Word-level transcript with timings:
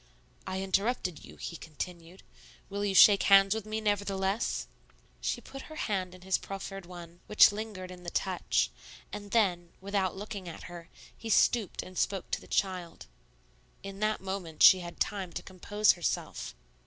"I 0.47 0.61
interrupted 0.63 1.23
you," 1.23 1.35
he 1.35 1.55
continued; 1.55 2.23
"will 2.71 2.83
you 2.83 2.95
shake 2.95 3.21
hands 3.21 3.53
with 3.53 3.67
me, 3.67 3.79
nevertheless?" 3.79 4.65
She 5.21 5.41
put 5.41 5.69
her 5.69 5.75
hand 5.75 6.15
in 6.15 6.21
his 6.23 6.39
proffered 6.39 6.87
one, 6.87 7.19
which 7.27 7.51
lingered 7.51 7.91
in 7.91 8.01
the 8.01 8.09
touch; 8.09 8.71
and 9.13 9.29
then, 9.29 9.73
without 9.79 10.17
looking 10.17 10.49
at 10.49 10.63
her, 10.63 10.89
he 11.15 11.29
stooped 11.29 11.83
and 11.83 11.99
spoke 11.99 12.31
to 12.31 12.41
the 12.41 12.47
child. 12.47 13.05
In 13.83 13.99
that 13.99 14.21
moment 14.21 14.63
she 14.63 14.79
had 14.79 14.99
time 14.99 15.31
to 15.33 15.43
compose 15.43 15.91
herself. 15.91 16.55